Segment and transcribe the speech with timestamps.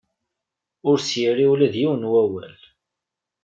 [0.89, 2.57] Ur s-yerri ula d yiwen n wawal.